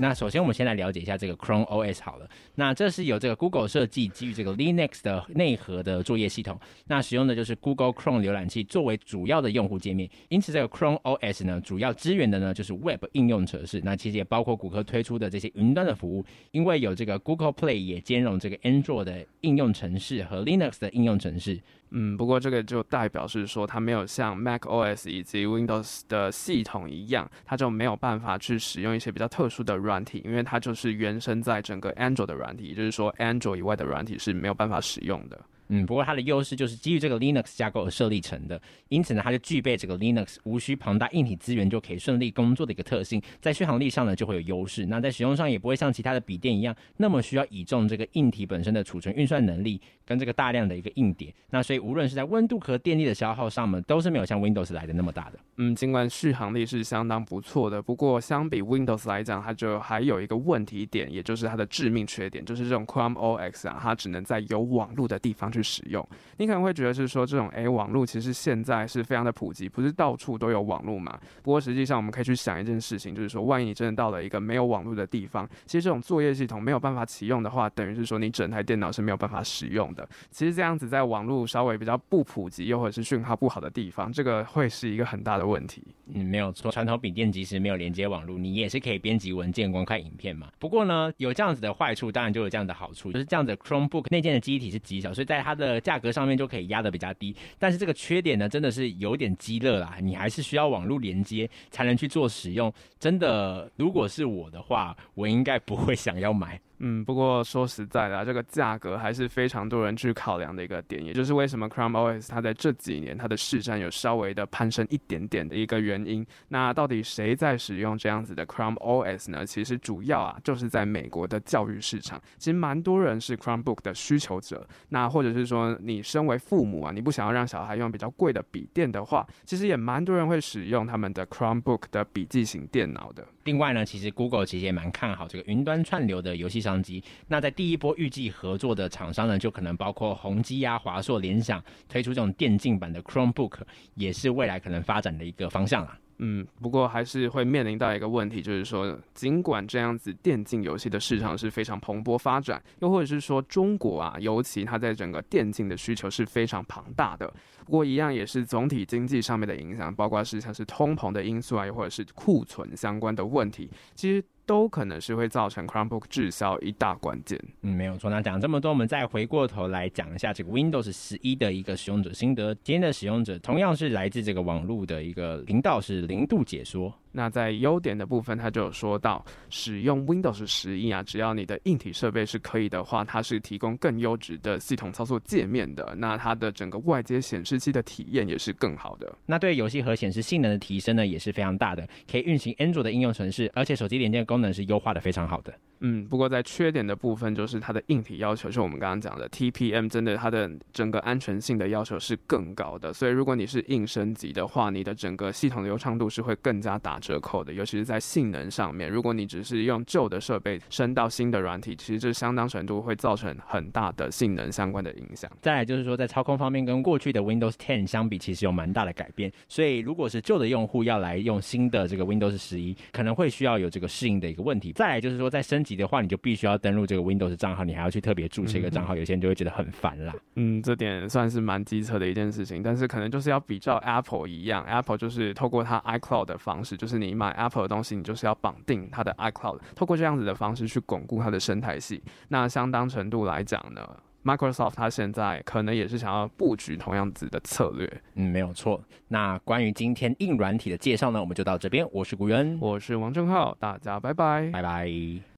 [0.00, 2.28] 那首先，我们先来了解一下这个 Chrome OS 好了。
[2.54, 6.58] 那这是由这个 Google 设计，基于这个 Linux 的内核的作业系统。
[6.86, 10.08] 那使用的就是 Google Chrome 浏览器作为主要的用户界面。
[10.28, 13.80] 因此，这个 Chrome OS 呢，主要支援的呢就是 Web 应用程式。
[13.84, 16.24] 那其实也包括谷歌推出的这些云端的服务。
[16.52, 21.58] 因为有这个 Google Play 也兼容这个 Android 的应用程式和 Linux 的应用程式。
[21.90, 35.40] 嗯，不过这个就代表是说，它没有像 Mac OS 以及 Windows 的系统一样，它就没有办法去使用一些比较特殊的软体，因为它就是原生在整个 Android 的软体，也就是说 Android 以外的软体是没有办法使用的。
[35.68, 44.86] 嗯，不过它的优势就是基于这个 Linux 架构而设立成的，因此呢，它就具备这个 Linux 无需庞大硬体资源就可以顺利工作的一个特性，在续航力上呢就会有优势。
[44.86, 51.34] 那在使用上也不会像其他的笔电一样那么需要倚重这个硬体本身的储存运算能力跟这个大量的一个硬碟。
[51.50, 55.38] 那所以无论是在温度和电力的消耗上呢，都是没有像 Windows 来的那么大的。
[55.56, 66.06] 嗯，尽管续航力是相当不错的，不过相比 Windows 来讲，它就还有一个问题点，也就是它的致命缺点，就是这种 Chrome OS 啊，它只能在有网络的地方去使用。
[66.36, 71.18] 你可能会觉得是说，这种诶、网络其实现在是非常的普及，不是到处都有网络嘛？
[71.42, 80.08] 不过实际上我们可以去想一件事情，就是说，万一你真的到了一个没有网络的地方，其实这种作业系统没有办法启用的话，等于是说你整台电脑是没有办法使用的。
[80.30, 85.82] 其实这样子在网络稍微比较不普及，又或者是讯号不好的地方，这个会是一个很大的问题。
[86.14, 90.48] 嗯，没有错，传统笔电即使没有连接网络，你也是可以编辑文件、观看影片嘛。
[90.58, 97.08] 不过呢，有这样子的坏处，当然就有这样的好处，就是这样子 Chromebook 内建的机体是极小，所以在它的价格上面就可以压得比较。
[97.18, 99.96] 低，但是这个缺点呢，真的是有点鸡肋啦。
[100.00, 102.72] 你还是需要网络连接才能去做使用。
[103.00, 106.60] 真的，如果是我的话，我应该不会想要买。
[106.80, 116.26] 嗯，不过说实在的啊，这个价格还是非常多人去考量的一个点，也就是为什么 Chrome OS 它在这几年它的市占有稍微的攀升一点点的一个原因。
[116.48, 119.44] 那到底谁在使用这样子的 Chrome OS 呢？
[119.44, 124.66] 其实主要啊就是在美国的教育市场，其实蛮多人是 Chromebook 的需求者。
[124.90, 133.26] 那或者是说你身为父母啊，你不想要让小孩用比较贵的笔电的话，其实也蛮多人会使用他们的 Chromebook 的笔记型电脑的。
[133.44, 137.02] 另外呢，其实 Google 其实也蛮看好这个云端串流的游戏商机。
[137.26, 143.60] 那在第一波预计合作的厂商呢，就可能包括宏基啊、华硕、联想推出这种电竞版的 Chromebook，
[143.94, 145.98] 也是未来可能发展的一个方向啦。
[146.20, 157.32] 嗯，不过还是会面临到一个问题，就是说，尽管这样子电竞游戏的市场是非常蓬勃发展，又或者是说中国啊，尤其它在整个电竞的需求是非常庞大的，
[157.64, 164.24] 不过一样也是总体经济上面的影响，包括是像是通膨的因素啊，又或者是库存相关的问题，其实。
[164.48, 167.38] 都可能是会造成 Chromebook 滞销一大关键。
[167.60, 168.10] 嗯，没有错。
[168.10, 172.54] 那讲这么多，我们再回过头来讲一下这个 Windows 十一的一个使用者心得。
[172.64, 176.92] 今天的使用者同样是来自这个网络的一个频道，是零度解说。
[177.12, 185.94] 那在优点的部分，它就有说到，使用 Windows 十一啊，只要你的硬体设备是可以的话，它是提供更优质的系统操作界面的。
[185.96, 189.12] 那它的整个外接显示器的体验也是更好的。
[189.26, 195.52] 那对游戏和显示性能的提升呢，也是非常大的，可以运行 Android 的应用程式，而且手机连接功能是优化的非常好的。
[195.80, 202.92] 嗯，不过在缺点的部分，就是它的硬体要求，就我们刚刚讲的 TPM，真的它的整个安全性的要求是更高的。
[202.92, 208.90] 所以如果你是硬升级的话，你的整个系统流畅度是会更加打折扣的，尤其是在性能上面。
[208.90, 215.30] 如果你只是用旧的设备升到新的软体，其实这相当程度会造成很大的性能相关的影响。
[215.40, 219.32] 再来就是说，在操控方面跟过去的 Windows 10相比，其实有蛮大的改变。
[219.48, 224.72] 所以如果是旧的用户要来用新的这个 Windows 十一，可能会需要有这个适应的一个问题。
[224.72, 230.14] 再来就是说，在升级的话，你就必须要登录这个 Windows 账号，你还要去特别注册一个账号，有些人就会觉得很烦啦。
[230.36, 242.02] 嗯，这点算是蛮机车的一件事情，但是可能就是要比较 Apple 一样，Apple 就是透过它 iCloud 的方式，就是你买 Apple 的东西，你就是要绑定它的 iCloud，透过这样子的方式去巩固它的生态系。
[242.28, 243.86] 那相当程度来讲呢
[244.24, 247.90] ，Microsoft 它现在可能也是想要布局同样子的策略。
[248.14, 248.82] 嗯，没有错。
[249.08, 251.86] 那关于今天硬软体的介绍呢，我们就到这边。
[251.92, 255.20] 我是古元，我是王正浩，大家拜拜，拜拜。